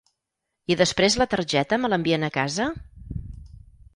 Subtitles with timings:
[0.75, 2.69] I després la targeta me l'envien a casa?